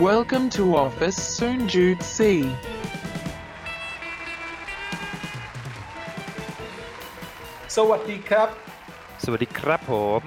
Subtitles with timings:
[0.00, 2.18] Welcome to Office Soon Jude C.
[7.76, 8.48] สวัสดีครับ
[9.24, 10.20] สวัสดีครับผม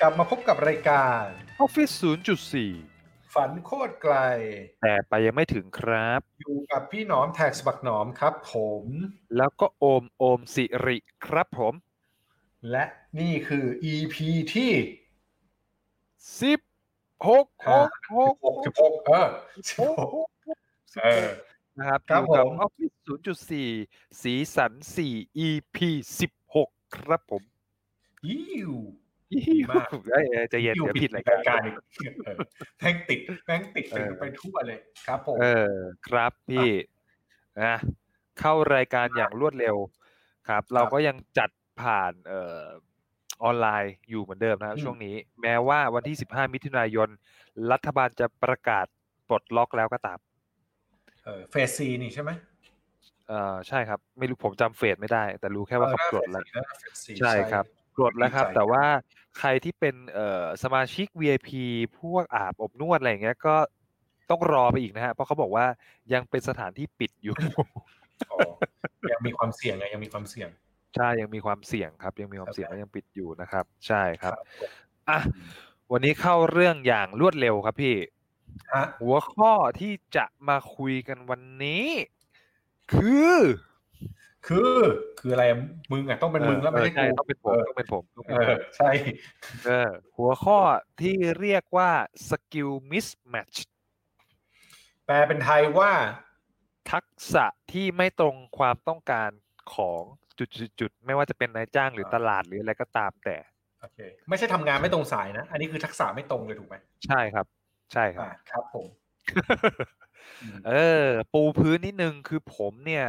[0.00, 1.24] กลับมาพบกับรายการ
[1.64, 1.94] Office
[2.62, 4.16] 0.4 ฝันโคตรไกล
[4.82, 8.84] แต่ไปยังไม่ถึงครับ อยู่กับพี่หนอมแท็กสบักหนอมครับผม
[9.36, 10.96] แล้วก็โอมโอมสิริ
[11.26, 11.74] ครับผม
[12.70, 12.84] และ
[13.20, 14.16] นี่คือ EP
[14.54, 14.72] ที่
[16.40, 16.60] สิบ
[17.28, 19.28] หกหกหกหกสิบหกเออ
[19.68, 20.28] สิบหก
[21.02, 21.26] เออ
[21.78, 22.94] นะครับครับอยู่กับผม Office
[23.78, 24.72] 0.4สีสัน
[25.06, 25.78] 4 EP
[26.36, 27.42] 16ครับผม
[28.28, 28.72] ยิ้ว
[29.32, 31.74] อิ๊วมากเอ้ยเอ้ยใจะเย็นยิ้วเดี๋ยวผิดรายรายกาการรอีก
[32.24, 32.36] เออ
[32.80, 35.74] แม่งติดแม่งติดไปเออไปทั่วเลยครับผมเออ
[36.06, 36.70] ครับพี่
[37.62, 37.76] นะ
[38.40, 39.76] เข้ารายการอย่างรวดเร็ว
[40.48, 41.50] ครับ เราก็ยังจัด
[41.80, 42.64] ผ่านเอ่อ
[43.44, 47.08] ออนไลน์อยู่เหมือนเดิมนะครับอืมช่วงนี้ แม้ว่าวันที่ 15 มิถุนายน
[47.72, 48.86] รัฐบาลจะประกาศ
[49.28, 50.18] ปลดล็อกแล้วก็ตาม
[51.24, 52.30] เออเฟสสี่นี่ใช่ไหม
[53.28, 57.64] เอ่อใช่ครับ ไม่รู้ผมจำเฟสไม่ได้ แต่รู้แค่ว่าเขาปลดแล้วเออเฟสสี่ใช่ครับ
[57.96, 58.84] ปลดแล้วครับดีใจแต่ว่า
[59.38, 61.50] ใครที่เป็นเอ่อสมาชิก VIP
[62.00, 63.56] พวกอาบอบนวดอะไรอย่างเงี้ยก็
[64.30, 65.66] ต้องรอไปอีกนะฮะเพราะเขาบอกว่า
[66.12, 67.34] ยังเป็นสถานที่ปิดอยู่
[68.32, 68.38] อ๋อ
[69.12, 70.48] ยังมีความเสี่ยงไงยังมีความเสี่ยง
[70.96, 74.32] ใช่ยังมีความเสี่ยงครับ ยังมีความเสี่ยงและยังปิดอยู่นะครับ ใช่ครับ
[75.10, 75.18] อะ
[75.92, 77.96] วันนี้เข้าเรื่องอย่างรวดเร็วครับพี่
[78.74, 81.86] ฮะหัวข้อที่จะมาคุยกันวันนี้
[82.92, 83.38] คือ
[84.46, 84.76] คือ
[85.18, 85.44] คืออะไร
[85.92, 88.90] มึงอะต้องเป็นมึงแล้วไม่เออใช่ใช่กูต้องเป็นผมเออต้องเป็นผมต้องเป็นเอผอมใช่
[89.66, 90.58] เออหัวข้อ
[91.00, 91.90] ที่เรียกว่า
[92.28, 93.56] skill mismatch
[95.06, 95.92] แปลเป็นไทยว่า
[96.90, 99.30] ทักษะที่ไม่ตรงความต้องการ
[99.74, 100.02] ของ
[100.80, 103.36] จุดๆๆไม่ว่าจะเป็นนายจ้างหรือตลาดหรืออะไรก็ตามแต่
[103.80, 103.98] โอเค
[104.28, 106.76] ไม่ใช่ทำงานไม่ตรงสายนะ อันนี้คือทักษะไม่ตรงเลยถูกไหม
[107.06, 107.46] ใช่ครับ
[107.92, 108.86] ใช่ครับอ่าครับผม
[110.42, 110.72] อืมเอ
[111.04, 113.06] อ ปูพื้นนิดนึงคือผมเนี่ย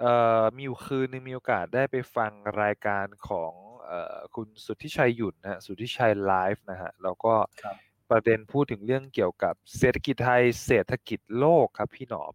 [0.00, 2.32] เอ่อมีอยู่คืนนึงมีโอกาสได้ไปฟัง
[2.62, 3.52] รายการของ
[3.84, 7.76] เอ่อคุณสุทธิชัยหยุ่นนะฮะสุทธิชัยไลฟ์นะฮะแล้วก็ครับ
[8.10, 12.34] ประเด็นพูดถึงเรื่องเกี่ยวกับเศรษฐกิจไทยเศรษฐกิจโลกครับพี่หนอม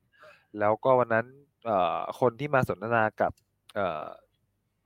[0.60, 1.28] แล้วก็วันนั้น
[1.66, 3.49] เอ่อคนที่มาสนทนากับเอ่อ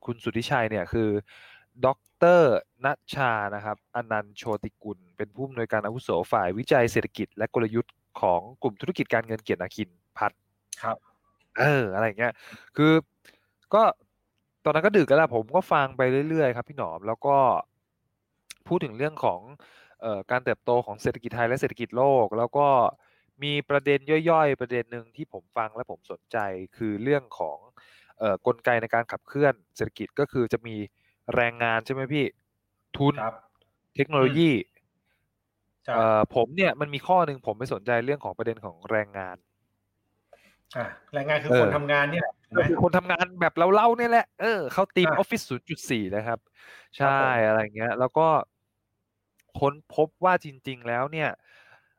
[0.05, 1.09] คุณสุทธิชัยเนี่ยคือ
[1.85, 1.87] ด
[2.37, 2.41] ร
[2.85, 10.39] นัชชานะครับอนันต์โชติกุล เป็นผู้อำนวยการอาวุโสฝ่ายวิจัยเศรษฐกิจ และกลยุทธ์ของกลุ่มธุรกิจการเงินเกียรตินาคินพัฒน์
[10.83, 10.97] ครับ
[11.59, 12.33] เออ อะไรอย่างเงี้ย
[12.77, 12.93] คือ
[13.73, 13.83] ก็
[14.63, 17.37] ตอนนั้นก็ดึกแล้วล่ะผมก็ฟังไปเรื่อยๆครับพี่หนอม แล้วก็
[18.67, 19.39] พูดถึงเรื่องของ
[20.01, 22.67] เอ่อการเติบโตของเศรษฐกิจไทยและเศรษฐกิจโลก แล้วก็
[23.43, 26.37] มีประเด็นย่อยๆ ประเด็นหนึ่งที่ผมฟังและผมสนใจ
[26.77, 28.02] คือเรื่องของเอ่อ
[28.47, 30.75] กลไกในการขับเคลื่อนเศรษฐกิจก็คือจะมี
[31.35, 32.25] แรงงานใช่ไหมพี่
[32.97, 33.35] ทุนครับ
[33.95, 34.51] เทคโนโลยี
[35.85, 39.37] ใช่เอ่อผมเนี่ยมันมีข้อหนึ่งผมไม่สนใจเรื่องของประเด็นของแรงงาน
[40.75, 46.39] อ่าแรงงานคือเออคนทำงานเนี่ยแหละถูกไหมก็คือคนทำงานแบบเราเล่าเนี่ยแหละเออเข้าทีมออะอฟฟิศ0.4นะครับ
[46.99, 48.27] ครัใช่บผมอะไรเงี้ย แล้วก็
[49.59, 51.29] ค้นพบว่าจริง ๆ แล้วเนี่ย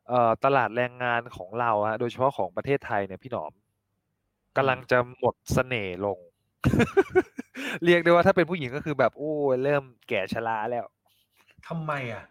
[0.08, 3.52] เอ่อตลาดแรงงานของเราฮะโดยเฉพาะของประเทศไทยเนี่ยพี่หนอม
[4.56, 6.18] กำลังจะหมดเสน่ห์ลง
[7.84, 10.86] เรียกได้ว่าถ้าเป็นผู้หญิงก็คือแบบโอ้ยเริ่มแก่ชราแล้ว
[11.68, 12.24] ทำไมอะ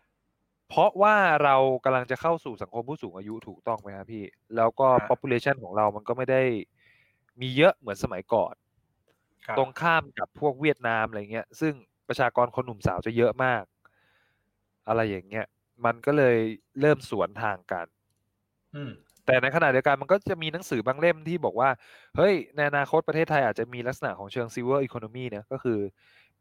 [0.70, 4.24] เพราะว่าเรากำลังจะเข้าสู่สังคมผู้สูงอายุถูกต้องไหมครับพี่
[4.56, 6.42] แล้วก็ครับ population ของเรามันก็ไม่ได้
[7.42, 8.54] มีเยอะเหมือนสมัยก่อน
[9.48, 11.74] ครับตรงข้ามกับพวกเวียดนามอะไรเงี้ย ซึ่ง
[12.08, 13.64] ประชากรคนหนุ่มสาวจะเยอะมาก
[14.88, 15.46] อะไรอย่างเงี้ย
[15.86, 16.38] มันก็เลย
[16.80, 17.88] เริ่มสวนทางกัน
[18.76, 18.92] อืม
[19.26, 21.70] แต่ในขณะเดียวกันมันก็จะมีหนังสือบางเล่มที่บอกว่า
[22.18, 25.80] เฮ้ย ในอนาคตประเทศไทยอาจจะมีลักษณะของเชิง silver economy เนี่ยก็คือ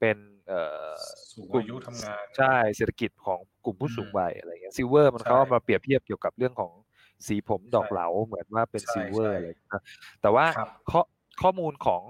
[0.01, 0.17] เป็น
[0.49, 0.91] เอ่อ
[1.33, 6.73] สูงกลุ่มอายุทำงานใช่เศรษฐกิจของกลุ่มผู้สูงอืมวัยอะไรเงี้ย silver มันใช่เขาเอามาเปรียบเทียบเกี่ยวกับเรื่องของ
[7.27, 9.83] สีผมดอกใช่เหลาเหมือนว่าเป็นใช่ silver ใช่อะไรนะ
[10.23, 11.01] แต่ว่าครับข้อ
[11.43, 12.03] ข้อมูลของ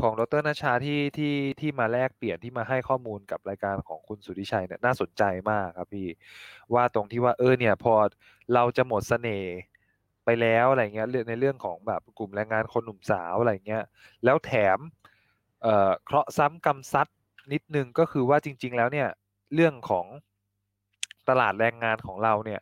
[0.00, 6.08] ของดรนาชาที่ที่ที่มาแลกเปลี่ยนที่มาให้ข้อมูลกับรายการของคุณสุธิชัยเนี่ยน่าสนใจมากครับพี่
[6.74, 7.94] ว่าตรงที่ว่าเออเนี่ยพอ
[8.54, 9.52] เราจะหมดเสน่ห์
[10.24, 13.84] ไปแล้วอะไรเงี้ยในเรื่องของแบบกลุ่มแรงงานคนหนุ่มสาวอะไรเงี้ย
[14.24, 14.78] แล้วแถม
[15.62, 17.08] เอ่อเคราะห์ซ้ำกรรมซัด
[17.52, 19.08] นิดนึงก็คือว่าจริง ๆ แล้วเนี่ย
[19.54, 20.06] เรื่องของ
[21.28, 22.60] ตลาดแรงงานของเราเนี่ย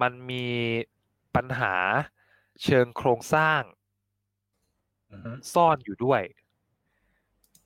[0.00, 0.46] มันมี
[1.36, 1.74] ปัญหา
[2.64, 3.60] เชิงโครงสร้าง
[5.54, 6.22] ซ่อนอยู่ด้วย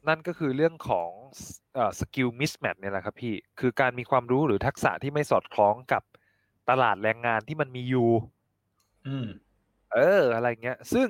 [0.08, 1.10] นั่นก็คือเรื่องของ
[1.74, 6.02] เอ่อ skill mismatch เนี่ยแหละครับพี่ คือการมีความรู้หรือทักษะที่ไม่สอดคล้องกับ
[6.70, 8.10] ตลาดแรงงานที่มันมีอยู่
[9.08, 9.26] อืม
[9.94, 11.08] เออ อะไรเงี้ย ซึ่ง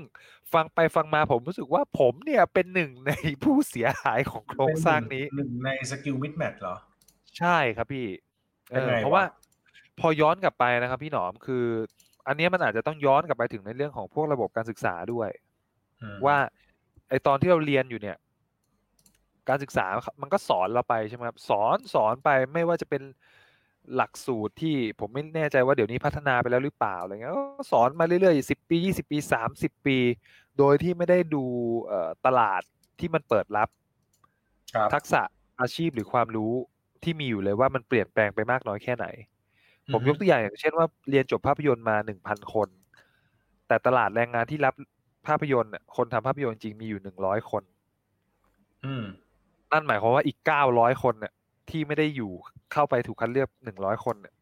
[0.52, 6.76] ฟังไปฟังมาผมรู้สึกว่าผมเนี่ยเป็นหนึ่งในผู้เสียหายของโครงสร้างนี้หนึ่งใน skill mismatch เหรอ
[7.38, 8.06] ใช่ครับพี่
[8.70, 9.24] เอเป็นอไงเพราะวะว่า
[10.00, 11.64] พอย้อนกลับไปนะครับพี่หนอมคือ
[12.26, 15.53] อันเนี้ยมันอาจจะต้องย้อนกลับไปถึงในเรื่องของพวกระบบการศึกษาด้วยอืม
[16.26, 16.36] ว่า
[17.08, 18.16] ไอตอนที่เราเรียนอยู่เนี่ย
[19.48, 19.86] การศึกษา
[20.22, 23.02] มันก็สอนเราไปใช่ไหมครับสอนสอนไปไม่ว่าจะเป็น
[23.94, 29.98] หลักสูตรที่ผมไม่แน่ใจว่าเดี๋ยวนี้พัฒนาไปแล้วหรือเปล่าอะไรเงี้ยก็สอนมาเรื่อยๆสิบปียี่สิบปีสามสิบปี
[30.58, 31.44] โดยที่ไม่ได้ดู
[31.84, 32.62] เอ่อตลาด
[33.00, 33.68] ที่มันเปิดรับ
[34.74, 35.22] ครับ ทักษะ
[35.60, 36.52] อาชีพหรือความรู้
[37.02, 39.06] ที่มีอยู่เลยว่ามันเปลี่ยนแปลงไปมากน้อยแค่ไหน
[39.92, 42.68] ผมยกตัวอย่างอย่างเช่นว่าเรียนจบภาพยนตร์มาหนึ่งพันคน
[43.68, 44.74] แต่ตลาดแรงงานที่รับ
[45.28, 47.62] ภาพยนตร์น่ะคนทำภาพยนตร์จริงมีอยู่หนึ่งร้อยคน
[48.84, 49.04] อืม
[49.72, 51.32] นั่นหมายความว่าอีกเก้าร้อยคนเนี่ย
[51.70, 52.32] ที่ไม่ได้อยู่
[52.72, 54.34] เข้าไปถูกคัดเลือกหนึ่งร้อยคนเนี่ย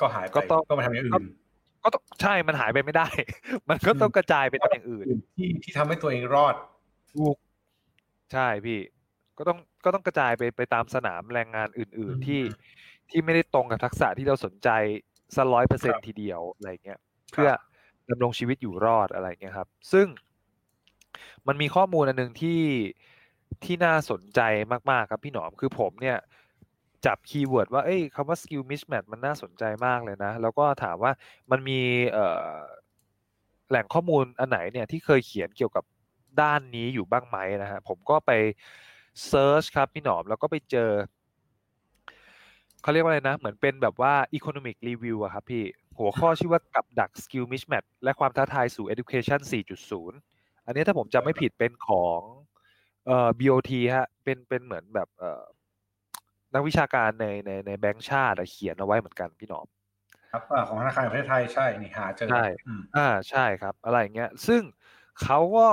[0.00, 1.24] ก็หายไปก็ต้องก็มาทำอย่างอื่น
[1.82, 3.08] ก็ต้องใช่มันหายไปไม่ได้
[3.68, 5.06] มันก็ต้องกระจายไปทำอย่างอื่น
[5.36, 6.54] ที่ที่ทำให้ตัวเองรอด
[7.14, 7.36] ถูก
[8.32, 8.80] ใช่พี่
[9.38, 12.40] ก็ต้องก็ต้องกระจายไปไปตามสนามแรงงานอื่นอืมๆที่
[13.10, 14.68] ที่ไม่ได้ตรงกับทักษะที่เราสนใจ
[15.36, 17.00] สร้อยเปอร์เซ็นครับทีเดียวอะไรเงี้ย
[17.32, 17.50] เพื่อ
[18.10, 20.06] ดำรงชีวิตอยู่รอดอะไรเงี้ยครับ ซึ่ง
[21.46, 22.60] มันมีข้อมูลอันหนึ่งที่
[23.64, 24.40] ที่น่าสนใจ
[24.90, 26.18] มากๆครับพี่หนอมคือผมเนี่ย
[27.06, 31.12] จับ keyword ว่าเอ้ยคำว่า skill mismatch มันน่าสนใจมากเลยนะ แล้วก็ถามว่า
[31.50, 31.80] มันมี
[33.68, 35.84] แหล่งข้อมูลอันไหนเนี่ยที่เคยเขียนเกี่ยวกับ
[36.40, 38.30] ด้านนี้อยู่บ้างไหมนะฮะผมก็ไป
[39.28, 40.90] search ครับพี่หนอมแล้วก็ไปเจอ
[42.82, 45.64] เขาเรียกว่าอะไรนะ เหมือนเป็นแบบว่า economic review อะครับพี่
[45.98, 52.20] หัวข้อชื่อว่ากับดัก skill mismatch และความท้าทายสู่ education 4.0 อันนี้ถ้าผมจำไม่ผิดเป็นของ
[53.06, 55.42] เอ่อ BOT ฮะเป็นเป็นเหมือนแบบเอ่อ
[56.54, 59.66] นักวิชาการในในในแบงก์ชาติอะเขียนเอาไว้เหมือนกันพี่หนอม
[60.32, 64.62] ครับอ่าของธนาคารแห่งประเทศไทยใช่นี่หาเจอใช่อืมอ่าใช่ครับ อะไรอย่างเงี้ยซึ่ง
[65.22, 65.68] เขาก็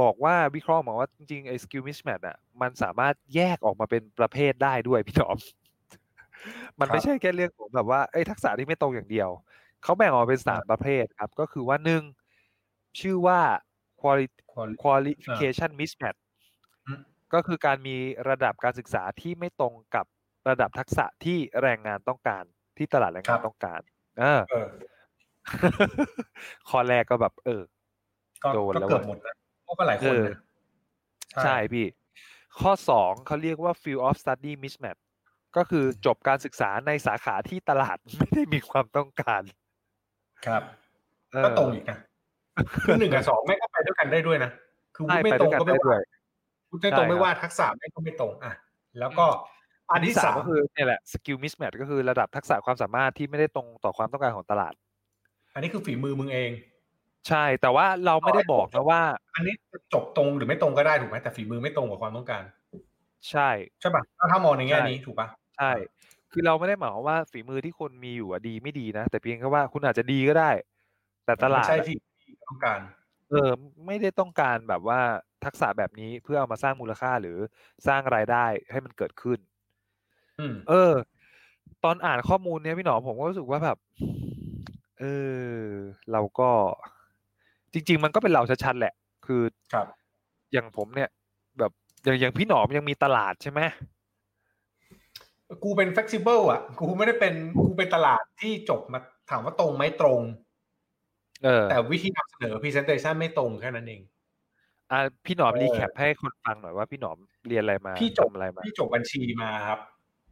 [0.00, 5.38] บอกว่าวิเคราะห์มาว่าจริงๆไอ้ skill mismatch อะมันสามารถแยกออกมาเป็นประเภทได้ด้วยพี่หนอม
[6.80, 9.30] มันไม่ใช่แค่เรื่องของแบบว่าเอ้ยทักษะที่ไม่ตรงอย่างเดียว
[9.82, 12.02] เขาแบ่งออกเป็นสามประเภทครับ ก็คือว่าหนึ่ง
[13.00, 13.40] ชื่อว่า
[14.02, 16.18] quali Quali- qualification mismatch
[16.86, 17.00] อืม
[17.34, 17.96] ก็คือการมี
[18.28, 20.06] ระดับการศึกษาที่ไม่ตรงกับ
[20.48, 22.44] ระดับทักษะที่แรงงานต้องการ
[22.76, 23.80] ที่ตลาดแรงงานต้องการ
[24.20, 24.68] เออเออ
[26.68, 27.62] ข้อแรกก็แบบ เออ
[28.44, 29.34] ก็โดนก็แล้วเกือบว่ะหมดนะ
[29.64, 30.38] เพราะก็หลายคนเออนะ
[31.44, 31.86] ใช่พี่
[32.60, 35.00] ข้อสองเขาเรียกว่า field of study mismatch
[35.56, 39.42] ก็คือจบการศึกษาในสาขาที่ตลาดไม่ได้มีความต้องการ
[40.46, 40.62] ครับ
[41.32, 41.98] เออก็ตรงอีกนะ
[42.84, 44.50] คือหนึ่งกับสองแม่งก็ไปด้วยกันได้ด้วยนะ
[44.96, 46.02] คือใช่ไม่ไปตด้รวยงกันก็ไม่ได้ด้วว่าย
[46.70, 48.52] คุณไม่ตรงใช่ไม่ครับว่าทักษะแม่งก็ไม่ตรงอะ
[48.98, 49.26] แล้วก็
[49.90, 54.74] อันที่สามก็คือเนี่ยแหละ skill mismatch ก็คือระดับทักษะความสามารถที่ไม่ได้ตรงต่อความต้องการของตลาด
[55.54, 56.50] อันนี้คือฝีมือมึงเอง
[57.28, 59.00] ใช่ แต่ว่าเราไม่ได้บอกนะว่า
[59.36, 62.42] อันนี้จะจบตรงหรือไม่ตรงก็ได้ถูกไหมแต่ฝีมือไม่ตรงกับความต้องการ
[63.30, 63.48] ใช่
[63.80, 65.72] ใช่ป่ะถ้าถ้ามองในแง่ใช่นี้ถูกป่ะใช่
[66.32, 70.50] คือเราไม่ได้หมายความว่าฝีมือที่คนมีอยู่อะดีไม่ดีนะ แต่เพียงแค่ว่าคุณอาจจะดีก็ได้
[71.24, 71.96] แต่ตลาดไม่ใช่อะที่
[72.46, 72.80] ต้องการ
[73.30, 73.50] เออ
[73.86, 75.00] ไม่ได้ต้องการแบบว่า
[75.44, 77.36] ทักษะแบบนี้เพื่อเอามาสร้างมูลค่าหรือ
[77.86, 79.38] สร้างรายได้ให้มันเกิดขึ้น
[80.38, 80.92] อืมเออ
[81.84, 83.76] ตอนอ่านข้อมูลเนี้ยพี่หนอมผมก็รู้สึกว่าแบบ
[84.98, 85.04] เอ
[85.64, 85.66] อ
[86.12, 86.50] เราก็
[87.72, 88.94] จริง ๆ มันก็เป็นเราชัดๆแหละ
[89.26, 89.42] คือ
[89.72, 89.86] ครับ
[90.52, 91.10] อย่างผมเนี่ย
[91.58, 91.72] แบบ
[92.04, 93.60] อย่างอย่างพี่หนอมยังมีตลาดใช่ไหม
[95.64, 99.00] กูเป็น flexible อะ กูไม่ได้เป็นกูเป็นตลาดที่จบมา
[99.30, 100.20] ถามว่าตรงไหมตรง
[101.44, 104.02] เออแต่วิธีนำเสนอ presentation ไม่ตรงแค่นั้นเอง
[104.90, 107.18] อะพี่หนอมเออ recap ให้คนฟังหน่อยว่าพี่หนอม
[107.48, 109.80] เรียนอะไรมา พี่จบทำอะไรมา พี่จบบัญชีมาครับ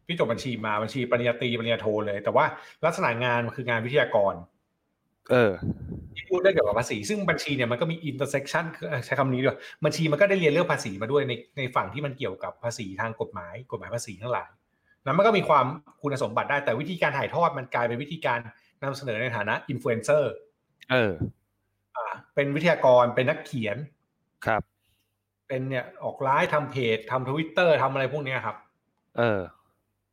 [0.07, 2.45] พี่จบบัญชีมาบัญชีปริญญาตรีปริญญาโทเลย แต่ว่า
[2.85, 4.35] ลักษณะงานมันคืองานวิทยากร
[5.31, 5.51] เออ
[6.15, 14.49] ที่พูดได้เกี่ยวกับภาษี ซึ่งบัญชีเนี่ยมันก็มี intersection คือเอ่อใช้คำนี้ด้วยบัญชีมันก็ได้เรียนเรื่องภาษีมาด้วยในในฝั่งที่มันเกี่ยวกับภาษีทางกฎหมาย กฎหมายภาษีทั้งหลาย
[15.05, 15.65] นั้นมันก็มีความ
[16.01, 18.37] คุณสมบัติได้แต่วิธีการถ่ายทอดมันกลายเป็นวิธีการ
[18.83, 20.31] นำเสนอในฐานะอินฟลูเอนเซอร์
[20.91, 21.13] เออ
[21.97, 23.77] อ่า เป็นวิทยากรเป็นนักเขียน
[24.45, 24.61] ครับ
[25.47, 28.55] เป็นเนี่ยออกไลฟ์ทำเพจทำทวิตเตอร์ทำอะไรพวกเนี้ยครับ
[29.17, 29.39] เออ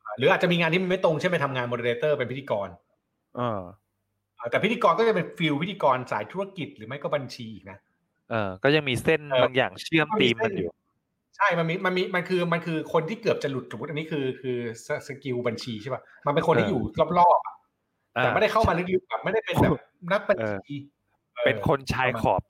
[0.04, 2.68] อ่าหรืออาจจะมีงานที่มันไม่ตรงเช่นไปทำงาน moderator เป็นพิธีกร
[3.36, 3.60] เออ
[4.38, 7.78] อ่าแต่พิธีกรก็จะเป็น feel พิธีกรสายธุรกิจหรือไม่ก็บัญชีอีกนะ
[8.30, 10.70] เออก็ยังมีเส้นเออบางอย่างเชื่อมมันมีตีมมันเส้นอยู่
[11.38, 16.80] ใช่มันมีมันมีมันคือมันคือคนที่เกือบจะหลุดสมมติอันนี้คือคือส skill บัญชีใช่ป่ะมันเป็นคนที่เอออยู่
[17.18, 17.54] รอบๆอะ
[18.12, 20.74] แต่อ่าไม่ได้เข้ามาลึกๆแบบไม่ได้เป็นแบบนักบัญชี
[21.38, 22.42] ออเป็นคนชายขอบ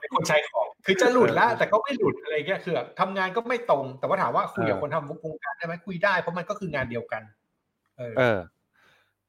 [0.00, 7.22] เป็นคนชายขอบ คือจะหลุดแล้ว แต่ก็ไม่หลุดอะไรเงี้ยคือแบบทำงานก็ไม่ตรง แต่ว่าถามว่าคุยกับเออคนทำวงการได้ไหมคุยได้เพราะมันก็คืองานเดียวกัน
[7.98, 8.38] เออเออ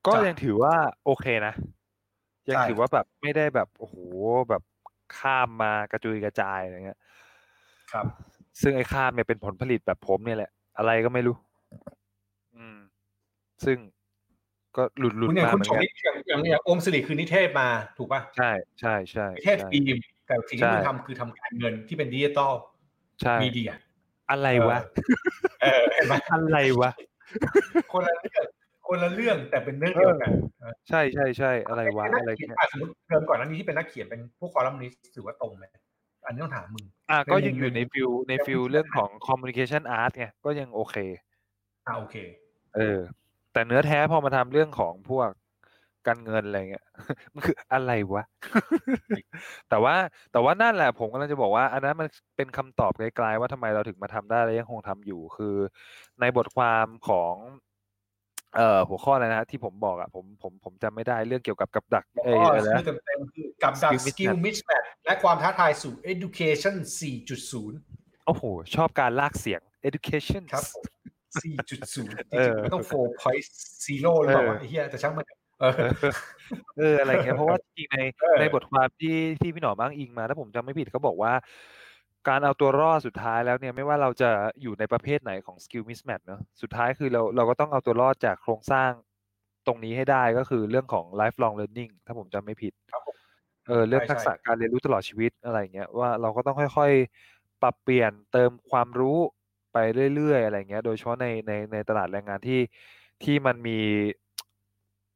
[0.06, 0.74] ก็จ้ะยังถือว่า
[1.06, 1.54] โอเคนะ
[2.50, 3.96] ยังใช่ถือว่าแบบไม่ได้แบบโอ้โห
[4.50, 4.64] แบบ
[5.18, 7.00] ข้ามมากระจุยกระจายอะไรเงี้ย
[7.92, 8.06] ครับ
[8.62, 11.36] ซึ่งไอ้ข้ามเนี่ยเป็นผลผลิตแบบผมเนี่ยแหละ อะไรก็ไม่รู้
[12.56, 12.78] อืม
[13.66, 13.78] ซึ่ง
[14.78, 17.68] ก็หลุดหลุดคุณอย่างมาคุณเหมือชมนกันนิอย่างอย่างอย่างโอมสิริคือนิเทศมา
[17.98, 22.54] ถูกป่ะใช่ใช่ใช่นิเทศใช่ฟิล์มแต่สิ่งที่ใช่คุณทำคือทำการเงินที่เป็นดิจิตอล
[23.22, 23.72] ใช่มีเดีย
[24.32, 24.80] อะไรวะ
[25.62, 26.92] เออเห็นไหมอะไรวะ
[27.94, 28.46] คนละเรื่อง
[28.88, 30.32] คนละเรื่องแต่เป็นเรื่องเดียวกัน
[30.90, 35.66] ใช่ใช่ใช่อะไรวะนักอะไรเขียนเงี้ยอะสมมติเทอมก่อนหน้านี้ที่เป็นนักเขียนเป็นพวกคอลัมนิสต์ถือว่าตรงไหม
[36.26, 40.96] อันนี้ต้องถามมึง อะก็ในมุมยังอยู่ใน field ในในมุม field เรื่องของ communication art ไงก็ยังโอเค
[41.88, 42.16] อ่าโอเค
[42.76, 43.00] เออ
[43.54, 45.30] แต่เนื้อแท้พอมาทำเรื่องของพวก
[46.08, 46.86] การเงินอะไรเงี้ย
[47.34, 48.24] มันคืออะไรวะ
[49.70, 49.96] แต่ว่า
[50.32, 55.56] แต่ว่านั่นแหละผมกำลังจะบอกว่าอันนั้นมันเป็นคำตอบไกลๆว่าทำไมเราถึงมาทำได้และยังคงทำอยู่คือ
[56.20, 57.36] ในบทความของ
[58.56, 68.44] เอ่อหัวข้ออะไรนะที่ผมบอกอะผมผมผมจำไม่ได้เรื่องเกี่ยวกับกับดักเออก็อะไรชื่อนะเต็มๆคือกับดัก Skill skill mismatch และความท้าทายสู่ education 4.0 โอ้โห
[68.76, 70.84] ชอบการลากเสียง education ครับผม
[71.42, 73.46] 4.0 จริงเออๆไม่ต้อง4 point
[73.86, 75.26] zero หรือเปล่าวะเออไอ้เหี้ยแต่ช่างมัน
[75.62, 75.74] เออ
[76.78, 81.34] เอออะไรเงี้ยเพราะว่าจริงๆในเออในบทความที่ที่พี่หนอมอ้างอิงมาถ้าผมจำไม่ผิดเขาบอกว่า
[82.28, 84.30] การเอาตัวรอดสุดท้ายแล้วเนี่ยไม่ว่าเราจะ
[84.62, 88.92] อยู่ในประเภทไหนของ skill mismatch เนอะสุดท้ายคือเราเราก็ต้องเอาตัวรอดจากโครงสร้าง
[89.68, 93.16] ตรงนี้ให้ได้ก็คือเรื่องของ lifelong learning ถ้าผมจำไม่ผิดครับผม
[93.68, 99.18] เออเรื่องใช่ทักษะใช่การเรียนรู้ตลอดชีวิตอะไรเงี้ยว่าเราก็ต้องค่อยๆ ปรับเปลี่ยนเติมความรู้
[99.74, 99.78] ไป
[100.16, 102.60] เรื่อยๆอะไรเงี้ย โดยเฉพาะในในในตลาดแรงงานที่
[103.24, 103.80] ที่มันมี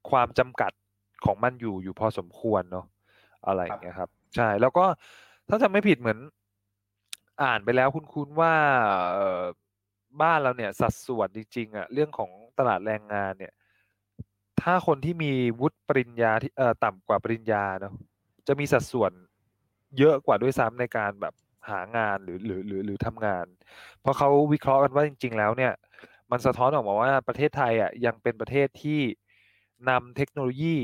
[0.10, 0.72] ความจำกัด
[1.25, 2.86] ของมันอยู่อยู่พอสมควรเนาะ
[3.48, 4.86] อะไรอย่างเงี้ยครับ ใช่แล้วก็
[5.50, 6.20] ถ้าจำไม่ผิดเหมือน
[7.44, 8.54] อ่านไปแล้วคุณคุณว่า
[9.13, 9.44] เอ่อ
[10.22, 13.54] บ้านเราเนี่ยสัดส่วนจริงๆอะเรื่องของตลาดแรงงานเนี่ย
[14.62, 17.94] ถ้าคนที่มีวุฒิปริญญาที่เอ่อต่ำกว่าปริญญาเนาะ
[18.48, 19.12] จะมีสัดส่วน
[20.00, 21.34] เยอะกว่าด้วยซ้ำในการแบบ
[21.70, 23.46] หางานหรือหรือหรือหรือทำงาน
[24.01, 25.74] เพราะเขาวิเคราะห์กันว่าจริง ๆ แล้วเนี่ย
[26.32, 29.01] มันสะท้อนออกมาว่าประเทศไทยอะยังเป็นประเทศที่
[29.89, 30.75] นำเทคโนโลยี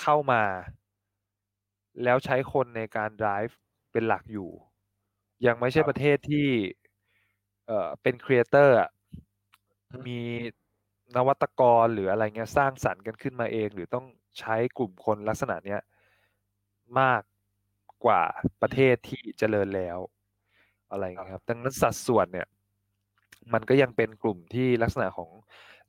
[0.00, 0.42] เข้ามา
[2.02, 3.54] แล้วใช้คนในการ drive
[3.92, 4.50] เป็นหลักอยู่
[5.46, 6.48] ยังไม่ใช่ครับประเทศที่
[7.66, 8.90] เอ่อเป็นครีเอเตอร์อะ
[9.92, 10.18] อืมมี
[11.16, 14.06] นวัตกรหรืออะไรเงี้ยสร้างสรรค์กันขึ้นมาเอง หรือต้อง
[14.38, 15.80] ใช้กลุ่มคนลักษณะเนี้ย
[17.00, 17.22] มาก
[18.04, 18.22] กว่า
[18.62, 19.98] ประเทศที่เจริญแล้ว
[20.90, 22.46] อะไรอย่างเงี้ยครับ ดังนั้นสัดส่วนเนี่ย
[23.52, 25.30] มันก็ยังเป็นกลุ่มที่ลักษณะของ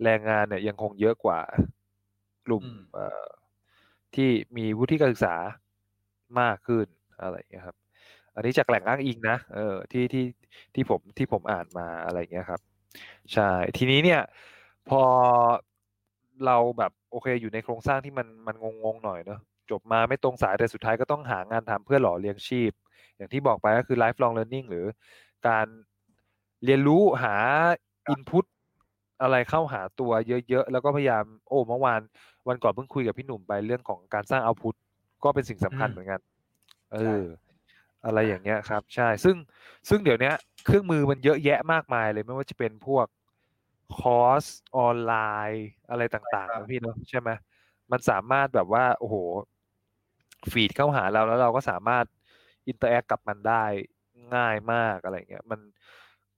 [0.04, 1.40] แรงงานเนี่ยยังคงเยอะกว่า
[2.46, 3.26] กลุ่มอืมเอ่อ
[4.16, 5.36] ที่มีวุฒิการศึกษา
[6.40, 6.88] มากขึ้น
[7.22, 7.78] อะไรอย่างเงี้ยครับ
[8.36, 10.26] อันนี้จากแหล่งอ้างอิงนะเออที่ที่
[10.76, 12.62] ที่ผมที่ผมอ่านมาอะไรอย่างเงี้ยครับ
[13.34, 14.22] ใช่ทีนี้เนี่ย
[14.90, 15.02] พอ
[16.46, 19.40] เราแบบโอเคอยู่ในโครงสร้างที่มันมันงงๆหน่อยเนอะ
[19.72, 22.72] จบมาไม่ตรงสายแต่สุดท้ายก็ต้องหางานทำเพื่อหล่อเลี้ยงชีพ
[23.18, 24.86] อย่างที่บอกไปก็คือ lifelong learning หรือ
[25.48, 25.68] การ
[26.66, 27.36] เรียนรู้หา
[28.14, 28.46] input
[29.22, 30.12] อะไรเข้าหาตัว
[30.50, 32.02] เยอะๆ แล้วก็พยายามโอ้เมื่อวาน
[32.48, 34.76] วันก่อนเพิ่งคุยกับพี่หนุ่มไปเรื่องของการสร้าง output
[35.24, 36.22] ก็เป็นสิ่งสำคัญอืมเหมือนกัน
[36.94, 37.22] เอใช่อ
[38.06, 39.36] อะไรอย่างเงี้ยครับ ใช่ ซึ่ง
[39.90, 43.08] ซึ่งเดี๋ยวเนี้ยเครื่องมือมันเยอะแยะมากมายเลยไม่ว่าจะเป็นพวก
[44.00, 44.46] คอร์ส
[44.78, 45.14] ออนไล
[45.52, 47.30] น์ อะไรต่างๆนะพี่เนาะใช่ไหม
[47.92, 49.16] มันสามารถแบบว่า โอ้โห
[50.52, 52.06] feed เข้าหาเราแล้วเราก็สามารถ
[52.68, 53.64] interact กับมันได้
[54.36, 55.60] ง่ายมากอะไรเงี้ยมัน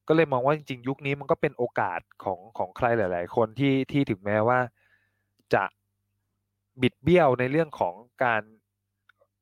[0.07, 4.59] ก็เลยมองว่าจริงๆยุคนี้มันก็เป็นโอกาสของของใครหลาย ๆ คนที่ที่ถึงแม้ว่า
[5.53, 5.65] จะ
[6.81, 8.43] บิดเบี้ยวในเรื่องของการ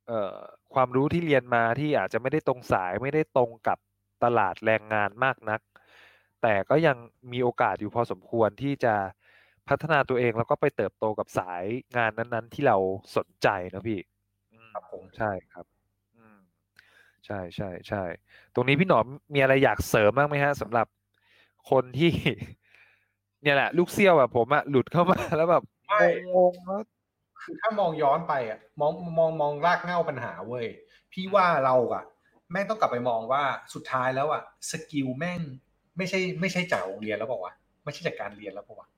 [0.08, 0.38] เอ่อ
[0.74, 3.78] ความรู้ที่เรียนมาที่อาจจะไม่ได้ตรงสายไม่ได้ตรงกับ
[4.24, 5.62] ตลาดแรงงานมากนัก
[6.42, 6.98] แต่ก็ยัง
[7.32, 8.96] มีโอกาสอยู่พอสมควรที่จะ
[9.68, 11.64] พัฒนาตัวเองแล้วก็ไปเติบโตกับสาย
[11.98, 12.78] งานนั้น ๆ ที่เรา
[13.16, 14.00] สนใจนะพี่
[14.76, 15.66] ครับผมใช่ครับ
[16.18, 16.38] อืม
[17.26, 18.04] ใช่ใช่ใช่
[18.54, 20.88] ตรงนี้พี่หนอมมีอะไรอยากเสริมบ้างไหมฮะสำหรับ
[21.70, 22.12] คนที่
[23.44, 26.04] เนี่ยแหละ ลูกเซี่ยวแบบผมอะหลุดเข้ามาแล้วแบบไม่
[26.36, 26.82] งงๆแล้ว
[27.42, 30.66] คือถ้ามองย้อนไปอะมองมองมองรากเหง้าปัญหาเว้ย
[31.14, 32.04] พี่ว่าเราอะ
[32.52, 34.42] แม่งต้องกลับไปมองว่าสุดท้ายแล้วอะ
[34.72, 35.42] สกิลแม่ง
[35.98, 38.96] ไม่ใช่ ไม่ใช่จากโรงเรียนแล้วบอกว่าวะไม่ใช่จากการเรียนแล้วบอกว่าวะ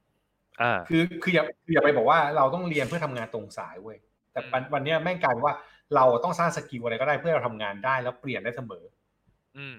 [0.62, 3.98] อ่าคือคืออย่าคืออย่าไปบอกว่าเราต้องเรียนเพื่อทำงานตรงสายเว้ย
[4.38, 5.56] แต่วันวันเนี้ยแม่งกลายเป็นว่า
[5.96, 8.84] เราต้องสร้างสกิลอะไรก็ได้เพื่อเราทำงานได้แล้วเปลี่ยนได้เสมอ
[9.58, 9.76] อืม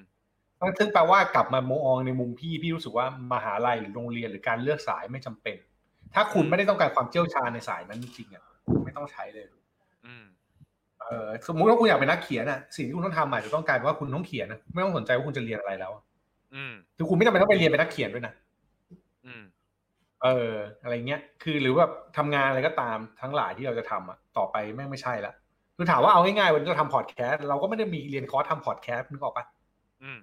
[0.78, 5.56] ซึ่งแปลว่ากลับมามองในมุมพี่พี่รู้สึกว่ามหาลัยหรือโรงเรียนหรือการเลือกสายไม่จำเป็น
[6.14, 8.44] ถ้าคุณไม่ได้ต้องการความเชี่ยวชาญในสายนั้นจริงๆอะ
[8.84, 9.46] ไม่ต้องใช้เลย
[10.06, 10.24] อืม
[11.00, 15.92] เออสมมุติว่าคุณอยากเป็นนักเขียนอะสิ่งที่คุณต้องทำอาจจะต้องกลายเป็นว่าคุณต้องเขียนนะไม่ต้องสนใจว่าคุณจะเรียนอะไรแล้ว
[16.54, 18.32] อืมคือคุณไม่จำเป็นต้องไปเรียนเป็นนักเขียนด้วยนะ
[19.26, 19.42] อืม
[20.22, 25.32] เออ อะไรเงี้ย คือหรือว่าทำงานอะไรก็ตามทั้งหลายที่เราจะทำอะ ต่อไปแม่งไม่ใช่ละ
[25.76, 29.44] คือถามว่าเอาง่ายๆวันนี้เราทำพอดแคสต์เราก็ไม่ได้มีเรียนคอร์สทำพอดแคสต์นึกออกปะ
[30.02, 30.18] อืม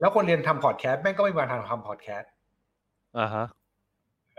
[0.00, 2.30] แล้วคนเรียนทำพอดแคสต์แม่งก็ไม่มีวันทำทำพอดแคสต์
[3.18, 3.46] อ่าฮะ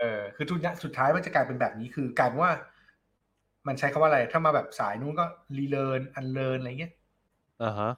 [0.00, 2.52] เออ คือทุนสุดท้ายมันจะกลายเป็นแบบนี้คือกลายเป็นว่า
[3.66, 5.24] มันใช้คำว่าอะไร ถ้ามาแบบสายนู้นก็
[5.58, 6.92] relearn unlearn อะไรเงี้ย
[7.62, 7.90] อ่าฮะ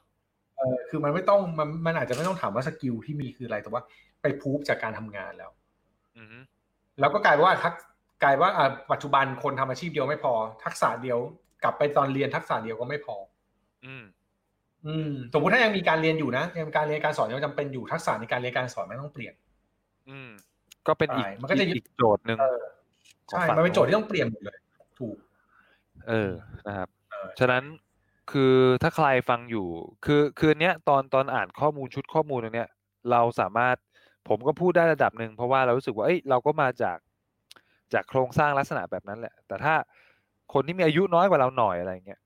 [0.59, 3.83] เออ คือมันไม่ต้องมันมันอาจจะไม่ต้องถามว่าสกิลที่มีคืออะไรแต่ว่า
[4.23, 5.51] ไปพูฟจากการทำงานแล้ว
[6.19, 6.39] อือฮึ
[7.01, 7.75] แล้วก็กลายเป็นว่าทัก
[8.23, 10.33] กลายว่าอ่าปัจจุบันคนทำอาชีพเดียวไม่พอ
[10.65, 11.19] ทักษะเดียว
[11.63, 13.17] กลับไปตอนเรียนทักษะเดียวก็ไม่พอ
[13.87, 14.05] อืม
[14.87, 19.35] อืมสมมติถ้ายังมีการเรียนอยู่นะยังมีการเรียนการสอนยังจำเป็นอยู่ทักษะในการเรียนการสอนไม่ต้องเปลี่ยน
[20.11, 20.31] อืม
[20.87, 22.61] ก็เป็นอีกใช่มันก็จะยึดอีกโจทย์หนึ่งเออ
[23.29, 24.59] ของใช่ฝั่งมันเป็นโจทย์ที่ต้องเปลี่ยนหมดเลย
[24.99, 25.17] ถูก
[26.09, 26.31] เออ
[26.67, 27.63] นะครับเออฉะนั้น
[28.33, 29.67] คือถ้าใครฟังอยู่
[30.05, 32.69] คือคือเนี้ยตอนตอนอ่านข้อมูลชุดข้อมูลตรงเนี้ย
[33.11, 33.77] เราสามารถ
[34.29, 36.99] ผมก็พูดได้ระดับหนึ่งเพราะว่าเรารู้สึกว่าเอ้ยเราก็มาจาก
[37.93, 39.75] จากโครงสร้างลักษณะแบบนั้นแหละ แต่ถ้า
[40.53, 42.21] คนที่มีอายุน้อยกว่าเราหน่อยอะไรเงี้ย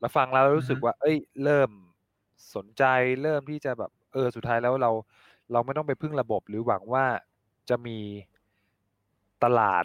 [0.00, 1.70] แล้วฟังแล้วรู้สึกว่า เอ้ย เริ่ม
[2.54, 2.84] สนใจ
[3.22, 4.90] เริ่มที่จะแบบ เออสุดท้ายแล้วเรา
[5.52, 7.04] เราไม่ต้องไปพึ่งระบบ หรือหวังว่า
[7.68, 7.98] จะมี
[9.44, 9.84] ตลาด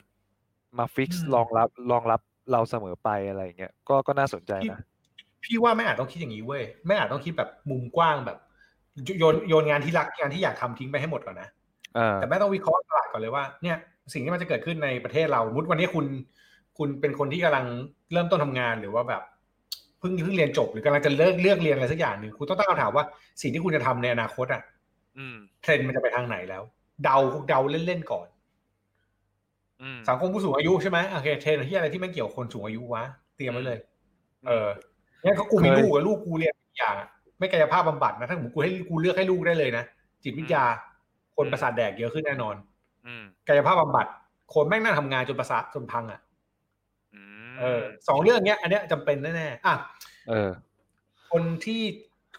[0.78, 4.80] มา fix อืมรองรับรองรับเราเสมอไปอะไรอย่างเงี้ยก็ก็น่าสนใจนะ
[5.44, 8.38] พี่ว่าไม่อาจต้องคิดอย่างนี้เว้ยไม่อาจต้องคิดแบบมุมกว้างแบบ
[9.20, 11.50] โยนโยนงานที่รักงานที่อยากทำทิ้งไปให้หมดก่อนนะ
[11.96, 13.78] เออแต่แม่งต้องวิเคราะห์ตลาดก่อนเลยว่าเนี่ย
[14.14, 16.06] สิ่งที่มันจะเกิดขึ้นในประเทศเราสมมุติวันนี้คุณ
[16.78, 17.66] คุณเป็นคนที่กำลัง
[18.14, 19.22] เริ่มต้นทำงานหรือว่าแบบ
[20.00, 23.06] เพิ่งเพิ่งเรียนจบหรือกำลังจะเลิกเลือกเรียนอะไรสักอย่างหนึ่งคุณต้องตั้งคำถามว่า
[23.42, 24.62] สิ่งที่คุณจะทำในอนาคตอะ
[25.18, 26.64] อืมเทรนด์มันจะไปทางไหนแล้ว
[27.04, 27.18] เดา
[27.50, 28.28] เดาเล่นๆก่อน
[29.82, 33.04] อืมสังคมผู้สูงอายุใช่ไหมโอเคเทรนด์ที่อะไรที่ไม่เกี่ยวกับคนสูงอายุวะ
[33.36, 33.78] เตรียมไว้เลย
[34.48, 34.68] เออ
[35.22, 37.10] เนี่ยเขากูมีลูกอะลูกกูเรียนทุกอย่างอะ
[37.42, 39.84] ไม่กายภาพบำบัดนะถ้าสมมติกูให้กูเลือกให้ลูกได้เลยนะ
[40.24, 40.64] จิตวิทยา
[41.36, 42.56] คนประสาทแดกเยอะขึ้นแน่นอน
[43.06, 44.06] อืมกายภาพบำบัด
[44.54, 46.20] คนแม่งนั่งทำงานจนประสาทจนพังอะ
[47.14, 47.22] อื
[47.52, 49.76] มเออสองเรื่องเนี้ย อันเนี้ยจำเป็นแน่ๆอะ
[50.30, 50.50] เออ
[51.32, 51.82] คนที่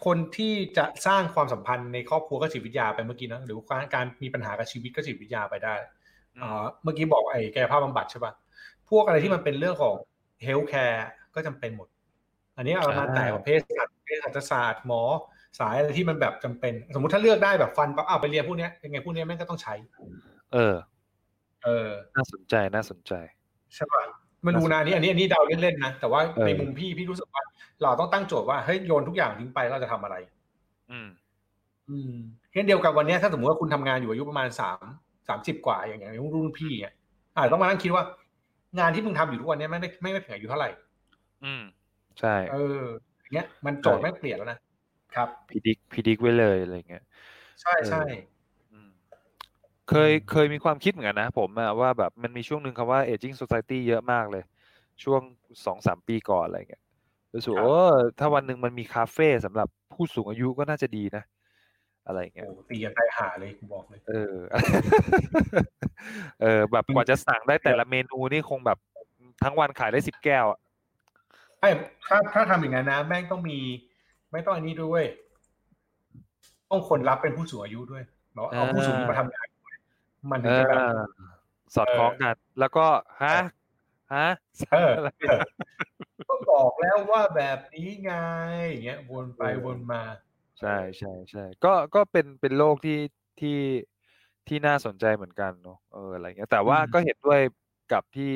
[0.06, 5.74] คนที่จะสร้างความสัมพันธ์ในครอบครัวก็จิตวิทยาไปเมื่อกี้นะหรือว่าการมีปัญหากับชีวิตก็จิตวิทยาไปได้
[6.36, 8.32] อืมอ่าเมื่อกี้บอกไอ้กายภาพบำบัดใช่ป่ะ
[8.90, 9.94] พวกอะไรที่มันเป็นเรื่องของ
[10.44, 11.88] healthcare ก็จำเป็นหมด
[12.56, 13.88] อันนี้เอามาแต่ประเภทสัต
[14.28, 15.02] ว์เภสัชศาสตร์หมอ
[15.60, 19.74] สายอะไรที่มันแบบจำเป็น สมมุติถ้าเลือกได้แบบฟันปั๊บอ้าวไปเรียนพวกเนี้ยยังไงพวกเนี้ยแม่งก็ต้องใช้
[20.52, 20.74] เออ
[21.64, 23.12] เออ น่าสนใจน่าสนใจ
[23.74, 24.02] ใช่ป่ะ
[24.42, 27.42] ไม่รู้นะอันนี้อันนี้อันนี้เดาเล่นๆนะแต่ว่าเออในมุมพี่พี่รู้สึกว่า
[27.82, 30.16] เราต้องตั้งโจทย์ว่าเฮ้ยโยนทุกอย่างทิ้งไปแล้วเราจะทำอะไร
[30.90, 31.08] อืม
[31.90, 32.12] อืม
[32.52, 34.84] เช่นเดียวกับวันเนี้ยถ้าสมมติว่าคุณทำงานอยู่อายุประมาณสาม
[35.28, 36.94] สามสิบกว่าอย่างอย่างรุ่นพี่เนี่ย
[37.36, 38.02] อาจจะต้องมานั่งคิดว่า
[38.78, 40.70] งานที่มึงทำอยู่ทุกวันเนี้ยไม่ได้ไม่ได้ถึงอายุเท่าไหร่
[41.44, 41.62] อืม
[42.20, 44.58] ใช่ เอออย่าง เงี้ยมันโจทย์ไม่งเปลี่ยนแล้วนะ
[45.14, 47.04] ครับพิดิกพิดิกไว้เลยอะไรเงี้ย
[47.60, 48.02] ใช่ใช่
[48.72, 48.88] อืม
[49.88, 54.42] เคยเคยมีความคิดเหมือนกันนะผมอะว่าแบบมันมีช่วงหนึ่งคำว่า aging society เยอะมากเลย
[55.04, 55.22] ช่วง
[55.64, 56.82] สองสามปีก่อนอะไรเงี้ย
[57.34, 61.24] รู้สึกว่าเออถ้าวันหนึ่งมันมีคาเฟ่สำหรับผู้สูงอายุก็น่าจะดีนะ
[62.06, 64.36] อะไรเงี้ยโอ้ตีกันไปหาเลยกูบอกเลย เออ
[66.42, 68.78] เออ แบบกว่าจะสั่งได้แต่ละเมนูนี่คงแบบ
[69.42, 70.58] ทั้งวันขายได้สิบแก้วอะ
[71.62, 71.70] ไอ้
[72.06, 73.58] ถ้าถ้าทำอย่างนั้นนะ แม่งต้องมี
[74.32, 75.04] ไม่ต้องอันนี้ด้วย
[76.70, 78.02] ต้องคนรับเป็นผู้สูงอายุด้วย
[78.34, 79.76] บอกว่าเอาผู้สูงอายุมาทำงานด้วย
[80.30, 80.92] มันถึเองจะแบบอ
[81.74, 82.86] สอดคล้องกัน แล้วก็
[83.22, 83.36] ฮะ
[84.14, 84.28] ฮะ
[84.72, 85.40] เอออะไรเออ
[86.28, 88.12] ก็บอกแล้วว่าแบบนี้ไง
[88.68, 90.02] อย่างเงี้ยวนไปวนมา
[90.60, 92.98] ใช่ใช่ใช่ก็ก็เป็นเป็นโลกที่
[93.40, 93.58] ที่
[94.48, 97.40] ที่น่าสนใจเหมือนกันเนาะเอออะไรเงี้ยแต่ว่าอืมก็เห็นด้วย
[97.92, 98.34] กับที่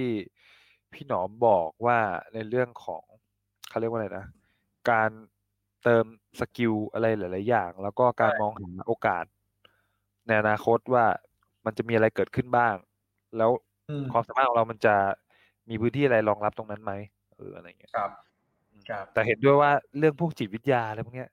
[0.92, 1.98] พี่หนอมบอกว่า
[2.34, 3.05] ในเรื่องของ
[3.76, 4.26] เขาเรียกว่าอะไรนะ
[4.90, 5.10] การ
[5.84, 6.04] เติม
[6.40, 9.24] skill อะไรหลาย ๆ อย่าง แล้วก็การมองหาโอกาส
[10.26, 11.04] ในอนาคตว่า
[11.64, 12.74] มันจะมีอะไรเกิดขึ้นบ้าง
[13.36, 13.50] แล้ว
[13.90, 14.94] อืมความสามารถของเรามันจะ
[15.68, 16.92] มีพื้นที่อะไรรองรับตรงนั้นไหม
[17.36, 18.10] เอออะไรเงี้ยครับ
[18.70, 21.30] อืมครับ แต่เห็นด้วยว่าเรื่องพวกจิตวิทยาอะไรพวกเนี้ย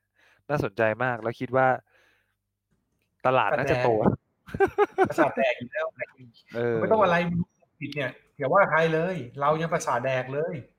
[0.49, 1.67] น่าสนใจมากแล้วคิดว่า
[3.25, 3.89] ตลาดน่าจะโต
[5.09, 5.85] ประสาทแดกอยู่แล้ว
[6.55, 7.17] เออไม่ต้องอะไร
[7.79, 10.72] ผิดเนี่ยอย่าว่าใครเลย เรายังประสาทแดกเลยอืม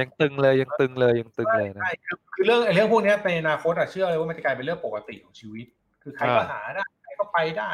[0.00, 5.66] ยังตึงเลยยังตึงเลยยังตึงเลยนะใช่คือคือเรื่องไอ้เรื่องพวกเนี้ยในอนาคตอะเชื่อเลยว่ามันจะกลายเป็นเรื่องปกติของชีวิต
[6.02, 7.72] คือใครก็อ่าหาได้ใครก็ไปได้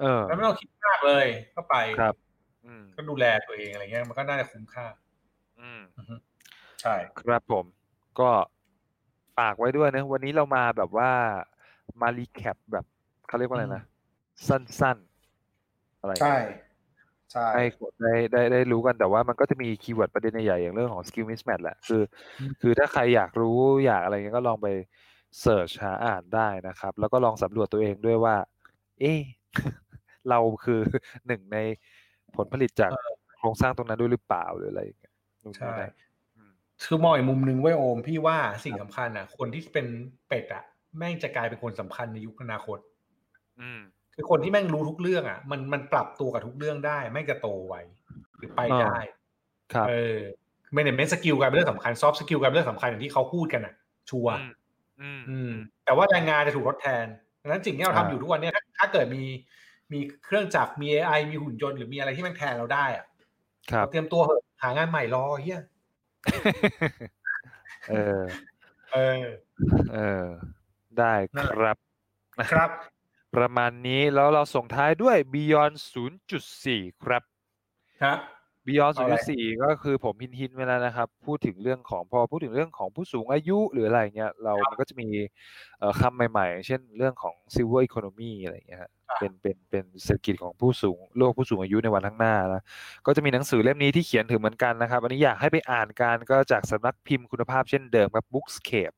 [0.00, 2.14] เออแล้วไม่ต้องคิดมากเลยก็ไปครับ
[2.66, 4.86] อืมก็ดูแลตัวเองอะไรเงี้ยมันก็น่าจะคุ้มค่า
[5.60, 5.80] อืม
[6.80, 7.64] ใช่ครับผม
[8.20, 8.30] ก็
[9.38, 11.10] ฝากไว้ด้วยนะวันนี้เรามาแบบว่า
[12.00, 12.84] มารีแคปแบบ
[13.28, 13.82] เขาเรียกว่าอะไรนะ
[14.48, 14.96] สั้น
[15.50, 16.36] ๆ อะไรใช่
[17.32, 22.02] ใช่ให้คนได้ได้ได้รู้กันแต่ว่ามันก็จะมี keyword ประเด็นใหญ่ๆอย่างเรื่องของ skill mismatch แหละคือ
[22.60, 24.68] คือถ้าใครอยากรู้อยากอะไรเงี้ยก็ลองไป
[25.40, 28.36] search หาอ่านได้นะครับ แล้วก็ลองสำรวจตัวเองด้วยว่า
[29.00, 29.20] เอ๊ะ
[30.30, 30.80] เราคือ
[31.26, 31.58] หนึ่งใน
[32.36, 32.90] ผลผลิตจาก
[33.38, 35.92] โครงสร้างตรงนั้นด้วยหรือเปล่าหรืออะไรอย่างเงี้ยนู่นนี่ใช่นั่น
[36.36, 36.52] อืม
[36.84, 39.86] คือมองอีกมุมหนึ่งเว้ยโอม พี่ว่าสิ่งสำคัญอะ คนที่เป็น
[40.28, 40.64] เป็ดอะ
[40.98, 42.78] แม่งจะกลายเป็นคนสำคัญในยุคอนาคต
[43.60, 43.80] อืม
[44.14, 47.74] คือคนที่แม่งรู้ทุกเรื่องอะ มันมันปรับตัวกับทุกเรื่องได้ แม่งจะโตไว
[48.38, 48.96] หรือไปได้
[49.72, 50.18] ครับ เออ
[50.76, 53.74] management skill กลายเป็นเรื่องสำคัญ soft skill กลายเป็นเรื่องสำคัญอย่างที่เขาพูดกันอะ
[54.10, 54.52] ชัวร์อืม
[55.00, 55.52] อืมอืม
[55.84, 57.06] แต่ว่าแรงงานจะถูกทดแทน
[57.42, 59.22] ดังนั้นสิ่งที่เราอ่าทำอยู่ทุกวันเนี้ยถ้าถ้าเกิดมี
[59.92, 63.04] มีเครื่องจักรมี AI มีหุ่นยนต์หรือมีอะไรที่มันแทนเราได้อะ
[63.72, 65.60] ครับเตรียมตัวเหอะหางานใหม่รอเฮีย
[67.90, 68.22] เออ
[68.92, 69.24] เออ
[69.92, 70.26] เออ
[70.98, 71.76] ได้นั่นคแหละรับ
[72.52, 72.70] ครับ
[73.36, 75.74] ประมาณนี้แล้วเราส่งท้ายด้วย Beyond
[76.38, 77.22] 0.4 ครับ
[78.04, 78.16] ฮะ
[78.66, 85.08] Beyond เอาอะไร0.4 ก็คือผมหินหินๆไว้แล้วนะครับ พูดถึงเรื่องของพอพูดถึงเรื่องของผู้สูงอายุหรืออะไรเงี้ยเรามันก็จะมี
[85.78, 88.90] เอ่อคำใหม่ๆ เช่นเรื่องของ silver economy อะไรเงี้ยฮะ
[89.20, 92.62] เป็นเป็นเป็นเศรษฐกิจของผู้สูงโลกผู้สูงอายุในวันข้างหน้านะ
[93.06, 98.94] ก็จะมีหนังสือเล่มนี้ที่เขียนถึงเหมือนกันนะครับ อันนี้อยากให้ไปอ่านกันก็จากสำนักพิมพ์คุณภาพเช่นเดิมครับ Bookscape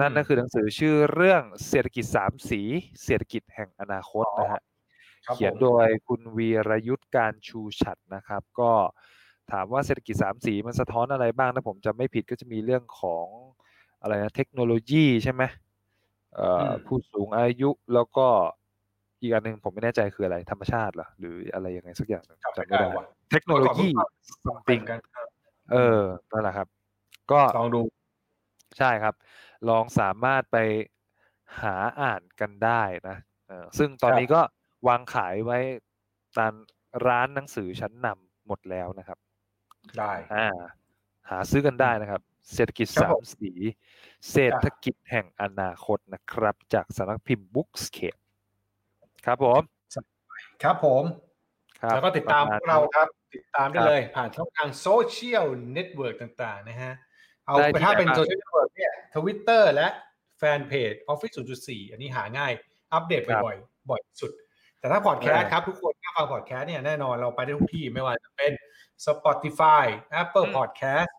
[0.00, 2.60] นั่นก็คือหนังสือชื่อเรื่องเศรษฐกิจสามสี
[3.04, 4.60] เศรษฐกิจแห่งอนาคตนะฮะ
[5.26, 8.72] ครับเขียนผมโดยคุณวีรยุทธการชูฉัดนะครับ ก็
[9.52, 13.26] ถามว่าเศรษฐกิจสามสีมันสะท้อนอะไรบ้างถ้าผมจำไม่ผิดก็จะมีเรื่องของ
[14.02, 15.42] อะไรนะเทคโนโลยีใช่ไหม
[16.34, 18.26] เอ่ออมผู้สูงอายุแล้วก็
[19.20, 23.88] อีกอันหนึ่งผมไม่แน่ใจคืออะไรธรรมชาติเหรอหรืออะไรยังไงสักอย่างหนึ่งจำจำไม่ไม่ได้ได้ว่ะเทคโนโลยี
[24.46, 24.98] ต้อง something กัน
[25.72, 26.66] เออนั่นแหละครับ
[27.32, 27.80] ก็ลองดู
[28.78, 29.14] ใช่ครับ
[29.68, 30.56] ลองสามารถไป
[31.62, 33.16] หาอ่านกันได้นะ
[33.48, 34.40] เออซึ่งตอนนี้ก็
[34.88, 35.58] วางขายไว้
[36.38, 36.52] ตาม
[37.06, 39.18] ร้านหนังสือชั้นนำหมดแล้วนะครับ
[39.98, 40.48] ได้อ่า
[41.30, 42.22] หาซื้อกันได้นะครับ
[42.54, 43.52] เศรษฐกิจครับผมสามสี
[44.30, 48.20] เศรษฐกิจแห่งอนาคตนะครับ จากสำนักพิมพ์ Bookscape
[49.26, 49.60] ครับผม
[50.62, 51.04] ครับผม
[51.80, 56.92] ครับแล้วก็ติดตามปพระวณกเราครับ ติดตามได้ครับเลยผ่านช่องทาง social network ต่าง ๆ นะฮะ
[57.48, 59.88] เอาได้ไปที่ถ้าไหนเป็นบ้าง social network เนี่ยทวิตเตอร์และ
[60.38, 62.52] fanpage Office 0.4 อันนี้หาง่าย
[62.92, 64.32] อัปเดตครับบ่อยๆบ่อยสุด
[64.78, 68.52] แต่ถ้าพอดแคสต์เออครับทุกคนถ้าฟังพอดแคสต์เนี่ยแน่นอนเราไปได้ทุกที่ไม่ว่าจะเป็น
[69.06, 69.84] Spotify
[70.22, 71.10] Apple อืม Podcast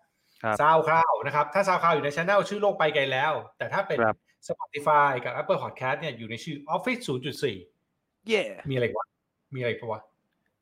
[0.43, 7.01] ครับ SoundCloud นะครับ ถ้า SoundCloud อยู่ในช anel ชื่อโลกไปไกลแล้ว แต่ถ้าเป็นครับ Spotify กับ Apple Podcast เนี่ยอยู่ในชื่อ Office
[7.07, 9.07] 0.4 เย่มีอะไรอีกวะ
[9.53, 10.01] มีอะไรอีกปะวะ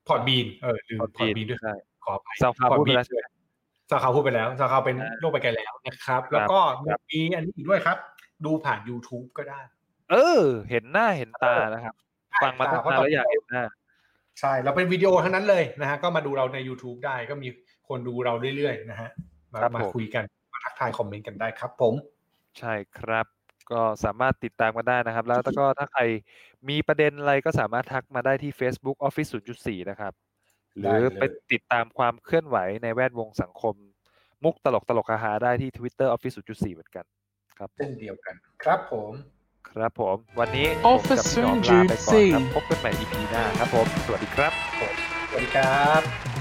[0.08, 3.22] Podbean เออลืม Podbean ด้วยใช่ขออภัย SoundCloud พูดไปแล้วใช่ไหม
[3.90, 6.60] ซาวคาวพูดไปแล้วซาวคาวเป็นอ่าโลกไปไกลแล้วนะครับ แล้วก็
[7.10, 7.98] มีอันนี้อีกด้วยครับ
[8.46, 9.60] ดูผ่าน YouTube ก็ได้
[10.12, 11.96] เออ เห็นหน้าเห็นตานะครับ
[12.44, 13.64] ฟังมาตั้งนานแล้วอยากเห็นหน้า
[14.40, 17.50] ใช่เราเป็นวิดีโอทั้งนั้นเลยนะฮะก็มาดูเราใน YouTube ได้ก็มี
[17.88, 19.10] คนดูเราเรื่อยๆนะฮะ
[19.54, 20.24] มาครับมาผมคุยกัน
[20.54, 21.94] มาทักทายคอมเมนต์กันได้ครับ ผม
[22.60, 23.26] ใช่ครับ
[23.72, 26.02] ก็สามารถติดตามกันได้นะครับ แล้วก็ถ้าใคร
[26.70, 30.14] มีประเด็นอะไรก็สามารถทักมาได้ที่ Facebook Office 0.4 นะครับ
[30.78, 33.76] หรือได้เลยไปติดตามความเคลื่อนไหวในแวดวงสังคม
[34.44, 37.06] มุกตลกตลกฮาๆได้ที่ Twitter Office 0.4 เหมือนกัน
[37.58, 39.12] ครับผเช่มนเดียวกันครับผม
[39.70, 44.52] ครับผม วันนี้ผมกับ Office พี่หนอมลาไปก่อนครับ0.4พบกันใหม่ EP หน้าครับผม สวัสดีครับ
[45.30, 46.37] สวัสดีครับ